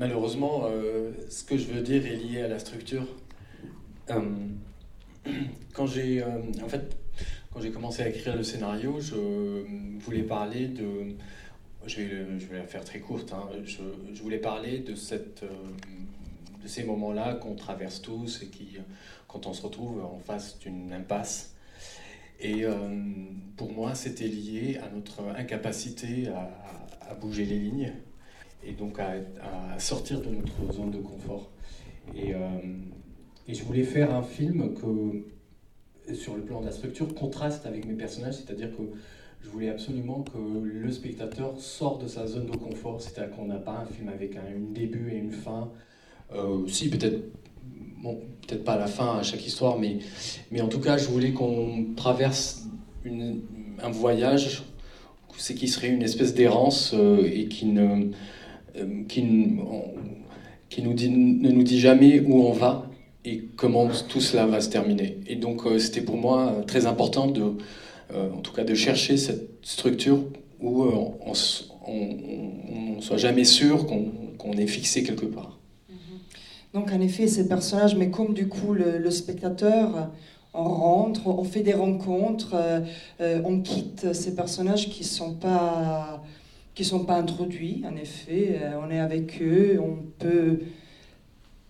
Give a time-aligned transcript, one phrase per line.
[0.00, 3.06] Malheureusement, euh, ce que je veux dire est lié à la structure.
[4.08, 4.22] Euh,
[5.74, 6.40] quand j'ai, euh,
[7.52, 9.14] quand j'ai commencé à écrire le scénario, je
[9.98, 11.16] voulais parler de,
[11.86, 13.34] je vais, la faire très courte.
[13.34, 13.46] hein.
[13.66, 18.78] je, voulais parler de ces moments-là qu'on traverse tous et qui,
[19.28, 21.54] quand on se retrouve en face d'une impasse.
[22.40, 22.64] Et
[23.58, 27.92] pour moi, c'était lié à notre incapacité à bouger les lignes
[28.64, 31.50] et donc à, sortir de notre zone de confort.
[32.14, 32.38] Et, euh,
[33.48, 37.86] et, je voulais faire un film que, sur le plan de la structure, contraste avec
[37.86, 38.82] mes personnages, c'est-à-dire que
[39.42, 43.58] je voulais absolument que le spectateur sorte de sa zone de confort, c'est-à-dire qu'on n'a
[43.58, 45.70] pas un film avec un, un, début et une fin.
[46.32, 47.22] Euh, si, peut-être
[48.02, 49.98] bon, peut-être pas à la fin à chaque histoire, mais,
[50.50, 52.66] mais en tout cas, je voulais qu'on traverse
[53.04, 53.42] une,
[53.82, 54.62] un voyage,
[55.36, 58.10] c'est qui serait une espèce d'errance euh, et qui ne
[58.76, 59.24] euh, qui,
[60.68, 62.86] qui nous dit, ne nous dit jamais où on va
[63.24, 65.18] et comment tout cela va se terminer.
[65.26, 67.54] Et donc euh, c'était pour moi euh, très important de,
[68.12, 70.24] en tout cas, de chercher cette structure
[70.60, 70.82] où
[71.86, 75.58] on ne soit jamais sûr qu'on qu est fixé quelque part.
[75.90, 76.74] Mm-hmm.
[76.74, 80.10] Donc en effet, ces personnages, mais comme du coup le, spectateur,
[80.54, 82.56] on rentre, on fait des rencontres,
[83.20, 86.20] on quitte ces personnages qui ne sont pas
[86.74, 88.58] qui sont pas introduits, en effet.
[88.60, 90.60] Euh, on est avec eux, on peut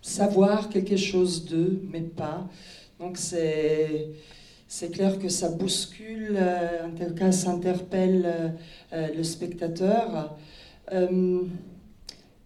[0.01, 2.47] savoir quelque chose d'eux, mais pas.
[2.99, 4.09] Donc c'est
[4.67, 8.55] c'est clair que ça bouscule, euh, en tout cas, ça interpelle
[8.93, 10.37] euh, le spectateur.
[10.93, 11.41] Euh,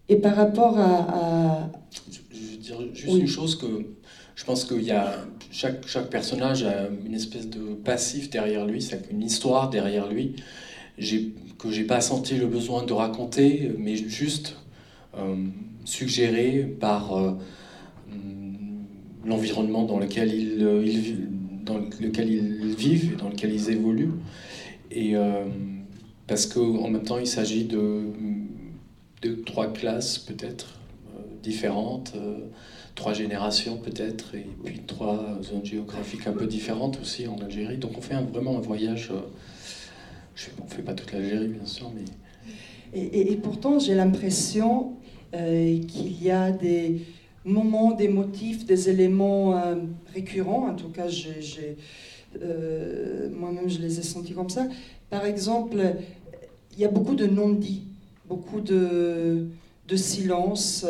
[0.09, 1.71] et par rapport à, à...
[2.09, 3.19] Je, je veux dire juste oui.
[3.19, 3.67] une chose que
[4.33, 5.17] je pense qu'il y a
[5.51, 10.35] chaque, chaque personnage a une espèce de passif derrière lui, c'est une histoire derrière lui
[10.97, 14.55] que j'ai pas senti le besoin de raconter, mais juste
[15.17, 15.35] euh,
[15.83, 17.31] suggéré par euh,
[19.25, 21.17] l'environnement dans lequel ils, ils,
[21.65, 24.13] dans lequel ils vivent et dans lequel ils évoluent.
[24.91, 25.45] Et euh,
[26.27, 28.03] parce qu'en même temps, il s'agit de,
[29.21, 30.79] de trois classes peut-être
[31.15, 32.37] euh, différentes, euh,
[32.93, 37.77] trois générations peut-être, et puis trois zones géographiques un peu différentes aussi en Algérie.
[37.77, 39.19] Donc on fait vraiment un voyage euh,
[40.35, 42.03] je, ne fait pas toute l'Algérie, bien sûr, mais...
[42.93, 44.93] Et, pourtant, j'ai l'impression
[45.33, 47.01] euh, qu'il y a des
[47.43, 49.75] moments, des motifs, des éléments euh,
[50.13, 50.69] récurrents.
[50.69, 51.07] En tout cas,
[52.41, 54.67] euh, moi-même, je les ai sentis comme ça.
[55.09, 55.77] Par exemple,
[56.71, 57.83] il y a beaucoup de non-dits,
[58.29, 59.47] beaucoup de,
[59.89, 60.85] de silence,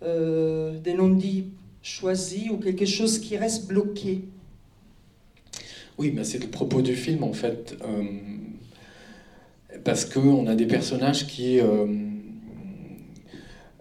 [0.00, 1.46] des non-dits
[1.82, 4.22] choisis ou quelque chose qui reste bloqué.
[6.00, 7.76] Oui, c'est le propos du film en fait.
[7.82, 8.04] Euh,
[9.84, 11.84] parce qu'on a des personnages qui euh,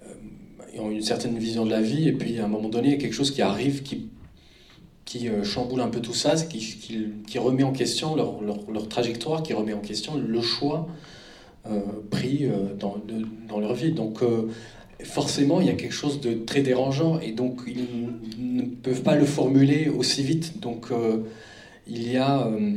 [0.03, 2.91] euh, ont une certaine vision de la vie, et puis à un moment donné, il
[2.91, 4.09] y a quelque chose qui arrive qui,
[5.05, 9.53] qui chamboule un peu tout ça, qui, remet en question leur, leur, leur, trajectoire, qui
[9.53, 10.89] remet en question le choix
[12.11, 12.97] pris dans,
[13.47, 13.93] dans, leur vie.
[13.93, 14.19] Donc
[15.03, 19.15] forcément, il y a quelque chose de très dérangeant, et donc ils ne peuvent pas
[19.15, 20.59] le formuler aussi vite.
[20.59, 20.91] Donc
[21.89, 22.71] il y a, euh,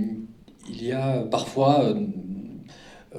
[0.68, 1.94] il y a parfois euh,
[3.14, 3.18] euh,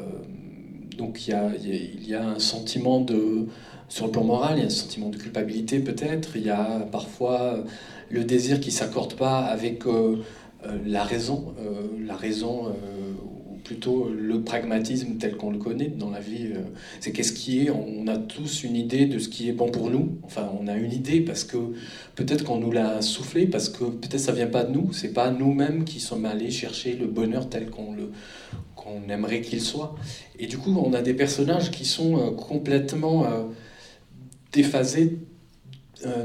[0.98, 3.48] donc il y, a, il y a un sentiment de
[3.90, 6.88] sur le plan moral, il y a un sentiment de culpabilité peut-être, il y a
[6.92, 7.64] parfois
[8.10, 9.84] le désir qui s'accorde pas avec
[10.86, 11.54] la raison,
[12.00, 12.74] la raison
[13.64, 16.48] plutôt le pragmatisme tel qu'on le connaît dans la vie.
[16.54, 16.62] Euh,
[17.00, 19.90] c'est qu'est-ce qui est, on a tous une idée de ce qui est bon pour
[19.90, 20.18] nous.
[20.24, 21.58] Enfin, on a une idée parce que
[22.16, 24.92] peut-être qu'on nous l'a soufflé, parce que peut-être ça vient pas de nous.
[24.94, 28.12] C'est pas nous-mêmes qui sommes allés chercher le bonheur tel qu'on le
[28.76, 29.96] qu'on aimerait qu'il soit.
[30.38, 33.44] Et du coup, on a des personnages qui sont euh, complètement euh,
[34.52, 35.20] déphasés,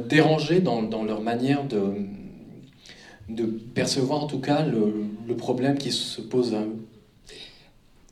[0.08, 1.92] dérangés dans, dans, leur manière de,
[3.28, 6.78] de percevoir en tout cas le, le problème qui se pose à eux.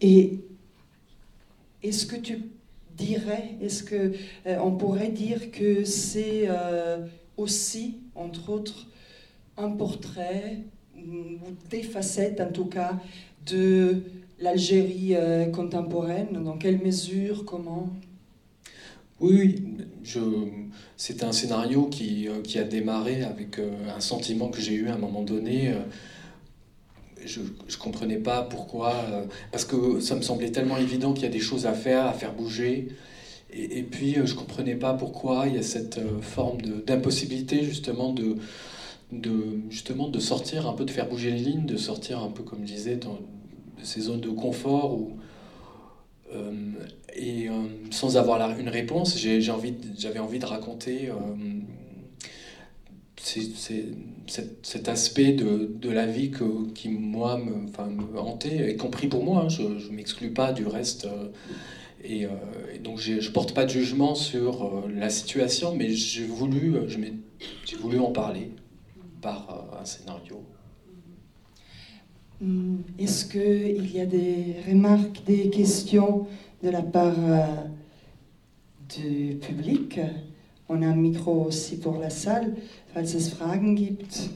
[0.00, 0.40] Et
[1.82, 2.38] est-ce que tu
[2.96, 4.12] dirais, est-ce que
[4.46, 7.06] euh, on pourrait dire que c'est euh,
[7.36, 8.86] aussi, entre autres,
[9.56, 10.58] un portrait
[10.96, 12.98] ou des facettes, en tout cas,
[13.46, 14.02] de
[14.40, 16.42] l'Algérie euh, contemporaine?
[16.44, 17.44] Dans quelle mesure?
[17.44, 17.88] Comment?
[19.18, 19.62] Oui,
[20.98, 25.22] c'est un scénario qui, a démarré avec un sentiment que j'ai eu à un moment
[25.22, 25.72] donné
[27.24, 31.26] je ne comprenais pas pourquoi, euh, parce que ça me semblait tellement évident qu'il y
[31.26, 32.88] a des choses à faire, à faire bouger.
[33.52, 37.62] Et, puis, euh, je ne comprenais pas pourquoi il y a cette euh, forme d'impossibilité,
[37.62, 38.36] justement, de,
[39.12, 42.42] de, justement, de sortir un peu, de faire bouger les lignes, de sortir un peu,
[42.42, 43.18] comme je disais, dans,
[43.82, 44.98] ces zones de confort.
[47.14, 47.48] Et
[47.90, 49.74] sans avoir une réponse, j'avais envie,
[50.18, 51.10] envie, de raconter
[54.26, 59.24] cet, aspect de, la vie que, qui, moi, me, enfin, me hantait, y compris pour
[59.24, 59.44] moi.
[59.44, 59.48] Hein.
[59.48, 61.08] je ne m'exclus pas du reste.
[62.04, 62.26] Et,
[62.84, 66.74] donc, je ne porte pas de jugement sur la situation, mais j'ai voulu,
[67.64, 68.50] j'ai voulu en parler
[69.20, 70.42] par un scénario.
[72.40, 72.76] Hmm.
[72.98, 76.26] Est-ce qu'il y a des remarques, des questions
[76.62, 77.46] de la part euh,
[78.94, 79.98] du public?
[80.68, 82.56] On a un micro aussi pour la salle.
[82.92, 84.30] Falls es Fragen gibt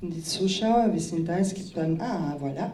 [0.00, 2.00] von den Zuschauern, wir sind da, es gibt dann...
[2.00, 2.72] Ah, voilà.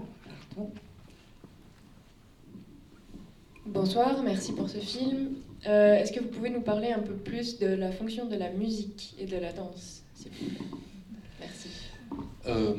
[3.66, 5.36] Bonsoir, merci pour ce film.
[5.66, 8.50] Euh, Est-ce que vous pouvez nous parler un peu plus de la fonction de la
[8.50, 10.66] musique et de la danse, s'il vous plaît?
[11.40, 11.68] Merci.
[12.46, 12.74] Euh,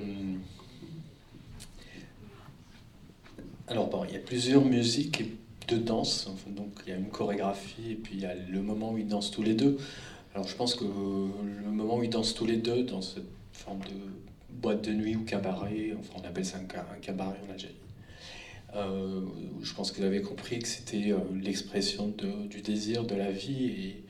[3.68, 5.24] Alors, bon, il y a plusieurs musiques
[5.68, 6.28] de danse.
[6.28, 6.55] donc,
[6.86, 9.32] il y a une chorégraphie et puis il y a le moment où ils dansent
[9.32, 9.78] tous les deux.
[10.34, 13.24] Alors, je pense que le moment où ils dansent tous les deux dans cette
[13.54, 13.96] forme de
[14.50, 17.74] boîte de nuit ou cabaret, enfin, on appelle ça un, cabaret en Algérie.
[18.76, 19.22] Euh,
[19.62, 22.14] je pense que vous avez compris que c'était euh, l'expression
[22.50, 24.04] du désir de la vie et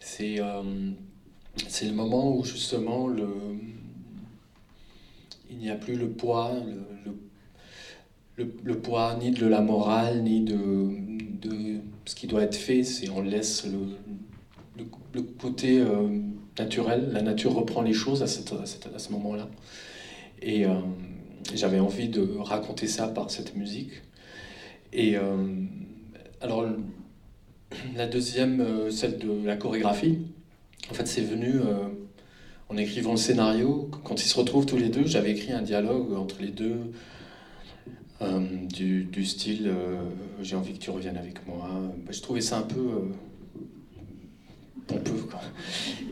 [0.00, 0.90] c'est euh,
[1.68, 3.28] c'est le moment où justement le,
[5.48, 7.12] il n'y a plus le poids, le
[8.36, 10.88] le, poids ni de la morale, ni de,
[11.40, 11.51] de
[12.04, 12.84] ce qui doit être fait.
[12.84, 14.84] C'est on laisse le,
[15.14, 16.08] le, côté euh,
[16.58, 17.10] naturel.
[17.12, 19.48] La nature reprend les choses à, cette, à, ce moment-là.
[20.40, 20.74] Et euh,
[21.54, 24.02] j'avais envie de raconter ça par cette musique.
[24.92, 25.46] Et euh,
[26.40, 26.66] alors,
[27.96, 30.18] la deuxième, celle de la chorégraphie,
[30.90, 31.54] en fait, c'est venu
[32.68, 33.88] en écrivant le scénario.
[34.04, 36.92] Quand ils se retrouvent tous les deux, j'avais écrit un dialogue entre les deux
[38.22, 40.02] euh, du, style euh,
[40.40, 41.68] j'ai envie que tu reviennes avec moi.
[42.04, 43.12] Bah, je trouvais ça un peu euh,
[44.86, 45.26] pompeux.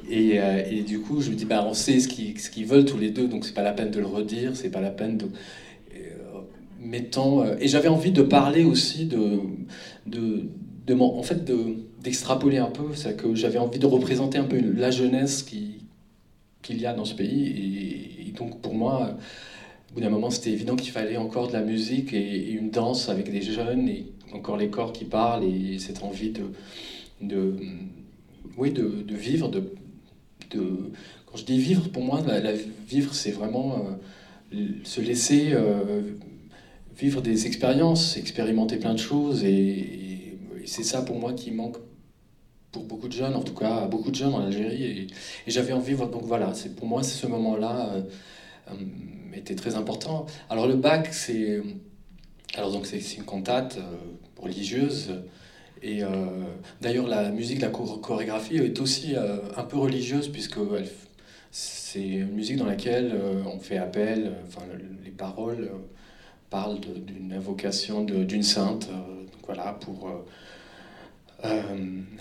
[0.09, 3.29] Et, du coup, je me dis bah, on sait ce qu'ils, veulent tous les deux,
[3.29, 5.27] donc c'est pas la peine de le redire, c'est pas la peine de.
[6.83, 9.41] Mettons, et j'avais envie de parler aussi de,
[10.06, 10.49] de,
[10.99, 14.91] en fait de, d'extrapoler un peu, c'est que j'avais envie de représenter un peu la
[14.91, 15.85] jeunesse qui,
[16.63, 18.25] qu'il y a dans ce pays.
[18.27, 19.19] Et donc pour moi,
[19.91, 23.09] au bout d'un moment, c'était évident qu'il fallait encore de la musique et, une danse
[23.09, 26.33] avec des jeunes et encore les corps qui parlent et cette envie
[27.21, 27.57] de,
[28.57, 29.49] oui, de, vivre.
[29.49, 29.63] De,
[31.27, 32.53] quand je dis vivre, pour moi, la,
[32.89, 33.85] vivre, c'est vraiment
[34.53, 36.03] euh, se laisser euh,
[36.97, 39.45] vivre des expériences, expérimenter plein de choses.
[39.45, 41.79] Et, c'est ça pour moi qui manque
[42.71, 44.85] pour beaucoup de jeunes, en tout cas beaucoup de jeunes en Algérie.
[44.85, 45.07] Et,
[45.49, 47.91] j'avais envie, donc voilà, pour moi, c'est ce moment-là.
[47.95, 48.03] Euh,
[49.34, 50.26] était très important.
[50.49, 51.62] Alors le bac, c'est
[52.56, 55.14] alors donc c'est une cantate euh, religieuse.
[55.82, 56.08] Et euh,
[56.81, 60.58] d'ailleurs, la musique, la chorégraphie est aussi euh, un peu religieuse, puisque
[61.50, 63.14] c'est une musique dans laquelle
[63.46, 64.62] on fait appel, enfin,
[65.05, 65.70] les paroles
[66.50, 68.90] parlent d'une invocation d'une sainte,
[69.46, 70.11] voilà, pour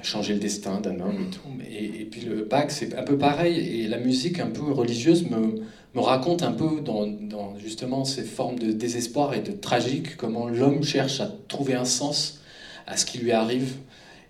[0.02, 1.42] changer le destin d'un homme et tout.
[1.70, 5.30] Et, et puis le bac, c'est un peu pareil, et la musique un peu religieuse
[5.30, 5.62] me,
[5.96, 10.48] me raconte un peu dans, dans, justement ces formes de désespoir et de tragique, comment
[10.48, 12.42] l'homme cherche à trouver un sens
[12.86, 13.76] à ce qui lui arrive.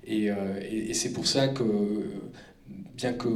[0.06, 0.36] Et, euh,
[0.70, 1.64] et, c'est pour ça que,
[2.96, 3.30] bien que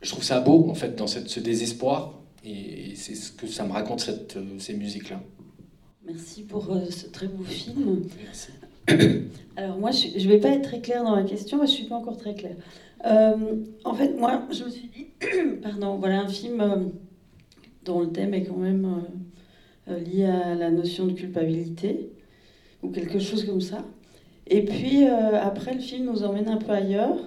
[0.00, 3.64] je trouve ça beau, en fait, dans cette, ce désespoir, et, c'est ce que ça
[3.64, 5.22] me raconte, cette, euh, ces musiques-là.
[6.04, 8.02] Merci pour euh, ce très beau film.
[8.24, 8.48] Merci.
[9.58, 11.86] Alors moi, je ne vais pas être très claire dans la question, je ne suis
[11.86, 12.54] pas encore très claire.
[13.04, 15.08] Euh, en fait, moi, je me suis dit,
[15.62, 16.76] pardon, voilà un film euh,
[17.84, 19.02] dont le thème est quand même
[19.88, 22.12] euh, lié à la notion de culpabilité,
[22.84, 23.84] ou quelque chose comme ça.
[24.46, 27.18] Et puis, après, le film nous emmène un peu ailleurs,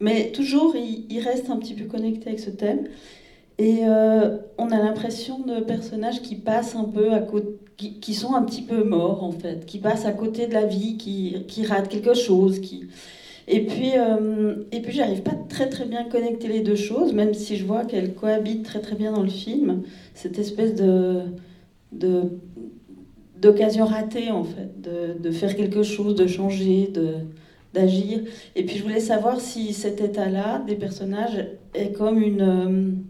[0.00, 2.88] mais toujours, il, reste un petit peu connecté avec ce thème.
[3.58, 3.82] Et
[4.58, 8.62] on a l'impression de personnages qui passent un peu à côté, qui, sont un petit
[8.62, 12.14] peu morts, en fait, qui passent à côté de la vie, qui, qui ratent quelque
[12.14, 12.84] chose, qui...
[13.46, 17.12] Et puis, euh, et puis j'arrive pas très très bien à connecter les deux choses,
[17.12, 19.82] même si je vois qu'elles cohabitent très très bien dans le film.
[20.14, 21.24] Cette espèce de,
[23.36, 27.16] d'occasion ratée en fait, de, de, faire quelque chose, de changer, de,
[27.74, 28.20] d'agir.
[28.56, 33.04] Et puis je voulais savoir si cet état-là des personnages est comme une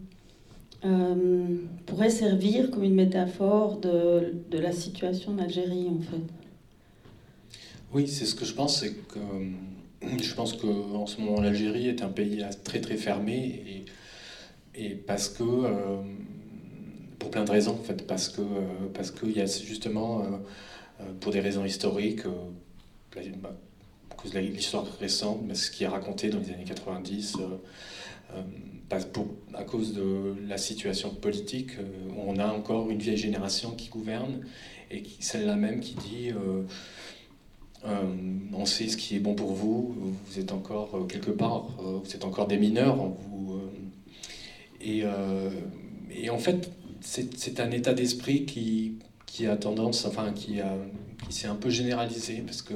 [0.85, 1.45] euh, euh,
[1.87, 6.23] pourrait servir comme une métaphore de, de la situation en Algérie en fait.
[7.93, 9.19] Oui, c'est ce que je pense, c'est que
[10.23, 13.85] je pense qu'en ce moment, l'Algérie est un pays très très fermé
[14.75, 16.03] et, et parce que, euh,
[17.19, 21.05] pour plein de raisons, en fait, parce que euh, parce qu'il y a justement, euh,
[21.21, 22.23] pour des raisons historiques,
[23.14, 23.53] bah,
[24.35, 27.37] l'histoire récente, mais ce qui est raconté dans les années 90,
[28.33, 28.43] pour,
[28.91, 31.73] à cause de la situation politique,
[32.17, 34.41] on a encore une vieille génération qui gouverne
[34.91, 36.31] et celle-là même qui dit
[38.53, 39.95] on sait ce qui est bon pour vous,
[40.26, 43.61] vous êtes encore quelque part, vous êtes encore des mineurs, vous,
[44.81, 45.03] et,
[46.11, 50.76] et en fait, c'est un état d'esprit qui, qui a tendance, enfin, qui, a,
[51.29, 52.75] qui s'est un peu généralisé parce que,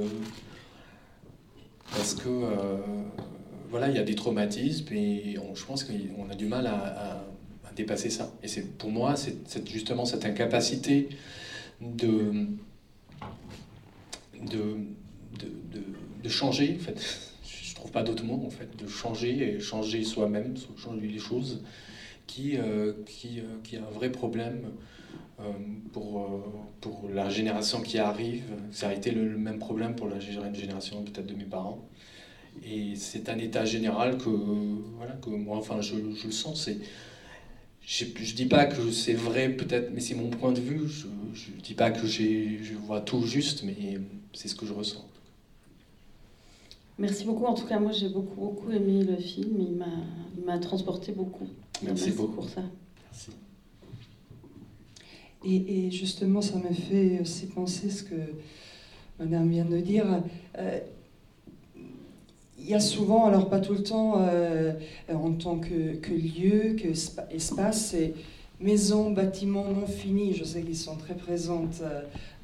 [1.92, 2.78] parce que euh,
[3.70, 7.24] voilà, il y a des traumatismes et je pense qu'on a du mal à,
[7.76, 8.32] dépasser ça.
[8.42, 11.10] Et c'est pour moi, c'est justement cette incapacité
[11.80, 12.48] de,
[16.28, 17.32] changer, en fait.
[17.44, 18.48] Je trouve pas d'autre mot,
[18.78, 21.62] de changer et changer soi-même, changer les choses
[22.26, 24.70] qui, euh, qui, euh, a un vrai problème
[25.40, 25.44] euh,
[25.92, 26.28] pour,
[26.80, 28.44] pour la génération qui arrive.
[28.70, 31.88] Ça a été le, même problème pour la génération peut-être de mes parents.
[32.64, 34.30] Et c'est un état général que,
[34.96, 36.64] voilà, que moi, enfin, je, je le sens.
[36.64, 36.78] C'est,
[37.84, 40.88] je ne dis pas que c'est vrai, peut-être, mais c'est mon point de vue.
[40.88, 43.98] Je ne dis pas que j'ai, je vois tout juste, mais
[44.34, 45.04] c'est ce que je ressens.
[46.98, 47.44] Merci beaucoup.
[47.44, 49.56] En tout cas, moi, j'ai beaucoup, beaucoup aimé le film.
[49.60, 49.86] Il m'a,
[50.36, 51.46] il m'a transporté beaucoup.
[51.82, 52.62] Merci, beaucoup pour ça.
[53.04, 53.30] Merci.
[55.44, 58.16] Et, justement, ça me fait aussi penser ce que
[59.18, 60.22] Madame vient de dire.
[60.58, 60.80] Euh,
[62.60, 64.72] il y a souvent, alors pas tout le temps, euh,
[65.12, 66.88] en tant que, lieu, que
[67.34, 68.14] espace, c'est
[68.60, 70.34] maisons, bâtiments non finis.
[70.34, 71.82] Je sais qu'ils sont très présentes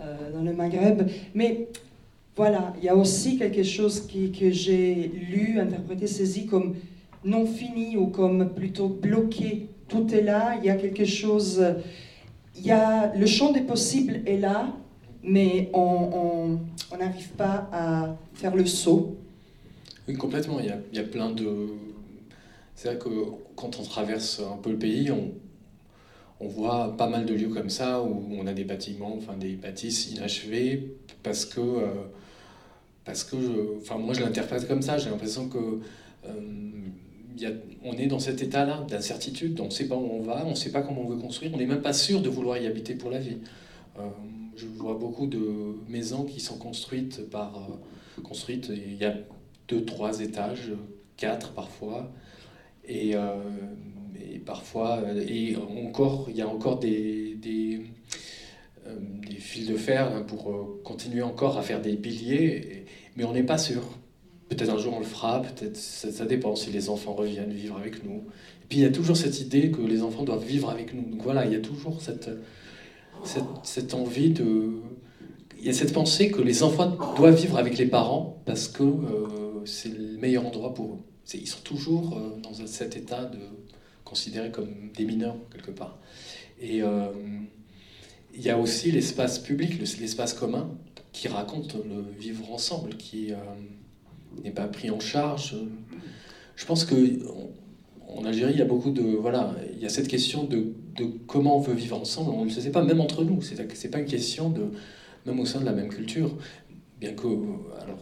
[0.00, 1.68] euh, dans le Maghreb, mais
[2.37, 6.75] voilà, il y a aussi quelque chose qui, que j'ai lu, interprété, saisi comme
[7.25, 9.68] non fini ou comme plutôt bloqué.
[9.88, 11.62] Tout est là, il y a quelque chose,
[12.56, 14.73] il y a, le champ des possibles est là,
[15.23, 16.59] mais on
[16.99, 19.16] n'arrive pas à faire le saut.
[20.06, 20.61] Oui, complètement.
[20.61, 21.68] Il y a, plein de...
[22.75, 23.08] C'est vrai que
[23.56, 25.32] quand on traverse un peu le pays, on,
[26.46, 30.11] voit pas mal de lieux comme ça où on a des bâtiments, enfin des bâtisses
[30.11, 31.87] inachevées parce que, euh,
[33.06, 34.99] parce que, enfin moi je l'interprète comme ça.
[34.99, 35.80] J'ai l'impression que
[36.26, 37.50] euh,
[37.82, 40.54] on est dans cet état-là d'incertitude, on ne sait pas où on va, on ne
[40.54, 42.94] sait pas comment on veut construire, on n'est même pas sûr de vouloir y habiter
[42.94, 43.38] pour la vie.
[43.99, 44.02] Euh,
[44.54, 47.68] je vois beaucoup de maisons qui sont construites par...
[48.23, 49.14] Construites, il y a
[49.68, 50.73] deux, trois étages,
[51.16, 52.12] quatre parfois,
[52.87, 53.37] et, euh,
[54.44, 57.80] parfois, et encore, il y a encore des, des,
[59.28, 62.85] des fils de fer pour continuer encore à faire des piliers,
[63.16, 63.83] mais on n'est pas sûr.
[64.49, 68.04] Peut-être un jour on le fera, peut-être ça, dépend si les enfants reviennent vivre avec
[68.04, 68.25] nous.
[68.62, 71.02] Et puis il y a toujours cette idée que les enfants doivent vivre avec nous.
[71.02, 72.30] Donc voilà, il y a toujours cette,
[73.62, 74.75] cette, envie de...
[75.64, 78.83] Il y a cette pensée que les enfants doivent vivre avec les parents parce que
[78.83, 80.99] euh, c'est le meilleur endroit pour eux.
[81.33, 83.38] Ils sont toujours euh, dans cet état de
[84.04, 85.97] considérés comme des mineurs quelque part.
[86.61, 87.06] Et euh,
[88.35, 90.68] il y a aussi l'espace public, l'espace commun
[91.12, 93.33] qui raconte le vivre ensemble, qui
[94.42, 95.56] n'est pas pris en charge.
[96.56, 96.94] Je pense que
[98.06, 100.75] en Algérie, il y a beaucoup de voilà, il y a cette question de,
[101.26, 102.33] comment on veut vivre ensemble.
[102.33, 103.40] On ne le sait pas même entre nous.
[103.40, 104.68] C'est c'est pas une question de
[105.26, 106.31] même au sein de la même culture.
[107.00, 107.26] Bien que
[107.81, 107.99] alors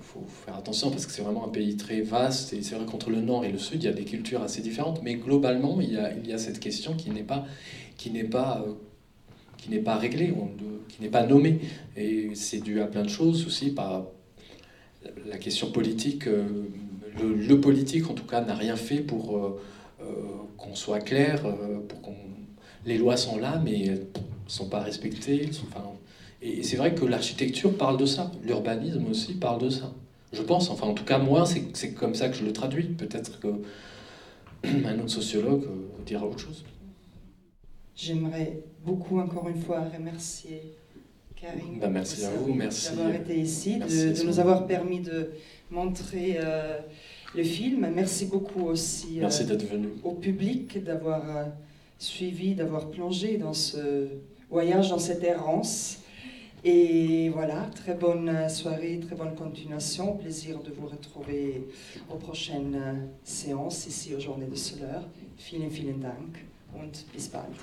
[0.00, 3.10] faut faire attention parce que c'est vraiment un pays très vaste et c'est vrai qu'entre
[3.10, 5.02] le nord et le sud, il y a des cultures assez différentes.
[5.02, 7.44] Mais globalement, il y a, cette question qui n'est pas
[7.96, 8.64] qui pas
[9.56, 10.32] qui n'est pas réglée,
[10.88, 11.60] qui n'est pas nommée.
[11.96, 14.04] Et c'est dû à plein de choses aussi, par,
[15.26, 16.44] la question politique, euh,
[17.20, 19.60] le, politique en tout cas n'a rien fait pour euh,
[20.02, 20.04] euh,
[20.56, 21.42] qu'on soit clair,
[21.88, 22.14] pour qu'on
[22.84, 25.50] les lois sont là, mais elles ne sont pas respectées.
[26.42, 29.92] Et c'est vrai que l'architecture parle de ça, l'urbanisme aussi parle de ça.
[30.32, 32.84] Je pense, enfin en tout cas moi, c'est comme ça que je le traduis.
[32.84, 33.48] Peut-être que
[34.86, 35.66] un autre sociologue
[36.04, 36.64] dira autre chose.
[37.94, 40.76] J'aimerais beaucoup encore une fois remercier
[41.80, 45.30] bah, merci à vous, merci d'avoir été ici, de, nous avoir permis de
[45.70, 46.78] montrer euh,
[47.34, 47.88] le film.
[47.94, 49.88] Merci beaucoup aussi merci euh, venu.
[50.02, 51.44] au public d'avoir euh,
[51.98, 54.08] suivi, d'avoir plongé dans ce
[54.50, 55.98] voyage, dans cette errance.
[56.68, 60.16] Et voilà, très bonne soirée, très bonne continuation.
[60.16, 61.68] Plaisir de vous retrouver
[62.10, 65.04] aux prochaines séances ici aux Journées de Soleure.
[65.38, 66.44] Vielen, vielen Dank
[66.74, 67.54] und bis bald.